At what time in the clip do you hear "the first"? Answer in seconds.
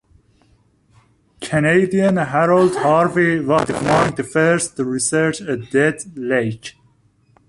4.15-4.75